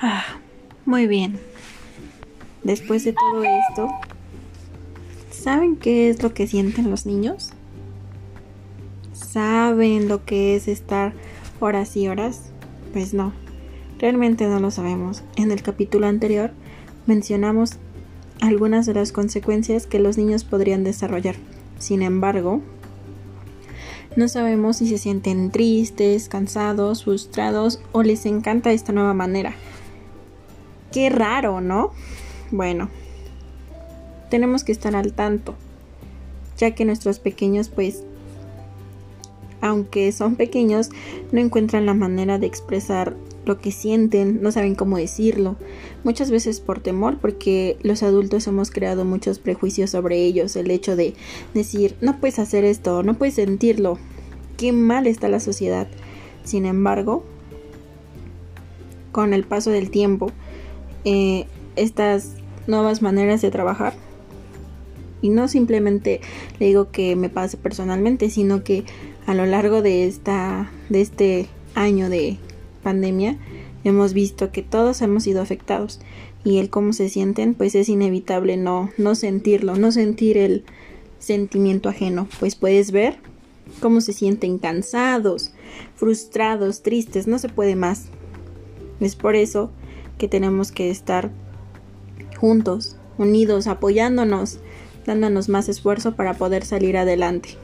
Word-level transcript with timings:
Ah, 0.00 0.24
muy 0.84 1.08
bien. 1.08 1.40
Después 2.62 3.02
de 3.02 3.12
todo 3.14 3.42
esto, 3.42 3.88
¿saben 5.32 5.74
qué 5.74 6.08
es 6.08 6.22
lo 6.22 6.32
que 6.34 6.46
sienten 6.46 6.88
los 6.88 7.04
niños? 7.04 7.50
¿Saben 9.12 10.06
lo 10.06 10.24
que 10.24 10.54
es 10.54 10.68
estar 10.68 11.14
horas 11.58 11.96
y 11.96 12.06
horas? 12.06 12.50
Pues 12.92 13.12
no, 13.12 13.32
realmente 13.98 14.46
no 14.46 14.60
lo 14.60 14.70
sabemos. 14.70 15.24
En 15.34 15.50
el 15.50 15.62
capítulo 15.62 16.06
anterior 16.06 16.52
mencionamos 17.06 17.72
algunas 18.40 18.86
de 18.86 18.94
las 18.94 19.10
consecuencias 19.10 19.88
que 19.88 19.98
los 19.98 20.16
niños 20.16 20.44
podrían 20.44 20.84
desarrollar. 20.84 21.34
Sin 21.80 22.02
embargo, 22.02 22.62
no 24.14 24.28
sabemos 24.28 24.76
si 24.76 24.88
se 24.88 24.98
sienten 24.98 25.50
tristes, 25.50 26.28
cansados, 26.28 27.02
frustrados 27.02 27.80
o 27.90 28.04
les 28.04 28.26
encanta 28.26 28.70
esta 28.70 28.92
nueva 28.92 29.14
manera. 29.14 29.54
Qué 30.92 31.10
raro, 31.10 31.60
¿no? 31.60 31.92
Bueno, 32.50 32.88
tenemos 34.30 34.64
que 34.64 34.72
estar 34.72 34.96
al 34.96 35.12
tanto, 35.12 35.54
ya 36.56 36.74
que 36.74 36.84
nuestros 36.84 37.18
pequeños 37.18 37.68
pues 37.68 38.04
aunque 39.60 40.12
son 40.12 40.36
pequeños, 40.36 40.90
no 41.32 41.40
encuentran 41.40 41.86
la 41.86 41.94
manera 41.94 42.38
de 42.38 42.46
expresar 42.46 43.16
lo 43.44 43.58
que 43.60 43.72
sienten, 43.72 44.42
no 44.42 44.52
saben 44.52 44.74
cómo 44.74 44.98
decirlo, 44.98 45.56
muchas 46.04 46.30
veces 46.30 46.60
por 46.60 46.80
temor, 46.80 47.18
porque 47.18 47.78
los 47.82 48.02
adultos 48.02 48.46
hemos 48.46 48.70
creado 48.70 49.04
muchos 49.04 49.38
prejuicios 49.38 49.90
sobre 49.90 50.22
ellos, 50.22 50.54
el 50.56 50.70
hecho 50.70 50.96
de 50.96 51.14
decir, 51.54 51.96
no 52.00 52.20
puedes 52.20 52.38
hacer 52.38 52.64
esto, 52.64 53.02
no 53.02 53.14
puedes 53.14 53.34
sentirlo, 53.34 53.98
qué 54.56 54.72
mal 54.72 55.06
está 55.06 55.28
la 55.28 55.40
sociedad. 55.40 55.88
Sin 56.44 56.66
embargo, 56.66 57.24
con 59.12 59.32
el 59.32 59.44
paso 59.44 59.70
del 59.70 59.90
tiempo, 59.90 60.30
eh, 61.10 61.46
estas 61.76 62.34
nuevas 62.66 63.00
maneras 63.00 63.40
de 63.40 63.50
trabajar, 63.50 63.94
y 65.22 65.30
no 65.30 65.48
simplemente 65.48 66.20
le 66.58 66.66
digo 66.66 66.90
que 66.90 67.16
me 67.16 67.30
pase 67.30 67.56
personalmente, 67.56 68.28
sino 68.28 68.62
que 68.62 68.84
a 69.26 69.32
lo 69.32 69.46
largo 69.46 69.80
de 69.80 70.06
esta 70.06 70.70
de 70.90 71.00
este 71.00 71.46
año 71.74 72.10
de 72.10 72.36
pandemia 72.82 73.38
hemos 73.84 74.12
visto 74.12 74.52
que 74.52 74.62
todos 74.62 75.00
hemos 75.00 75.24
sido 75.24 75.40
afectados. 75.40 76.00
Y 76.44 76.58
el 76.58 76.68
cómo 76.68 76.92
se 76.92 77.08
sienten 77.08 77.54
pues 77.54 77.74
es 77.74 77.88
inevitable 77.88 78.58
no 78.58 78.90
no 78.98 79.14
sentirlo, 79.14 79.76
no 79.76 79.90
sentir 79.90 80.36
el 80.36 80.64
sentimiento 81.18 81.88
ajeno, 81.88 82.28
pues 82.38 82.54
puedes 82.54 82.92
ver 82.92 83.16
cómo 83.80 84.02
se 84.02 84.12
sienten 84.12 84.58
cansados, 84.58 85.52
frustrados, 85.96 86.82
tristes, 86.82 87.26
no 87.26 87.38
se 87.38 87.48
puede 87.48 87.76
más. 87.76 88.06
Es 89.00 89.16
por 89.16 89.36
eso 89.36 89.70
que 90.18 90.28
tenemos 90.28 90.72
que 90.72 90.90
estar 90.90 91.30
juntos, 92.36 92.96
unidos, 93.16 93.66
apoyándonos, 93.66 94.58
dándonos 95.06 95.48
más 95.48 95.68
esfuerzo 95.68 96.14
para 96.14 96.34
poder 96.34 96.64
salir 96.64 96.96
adelante. 96.96 97.56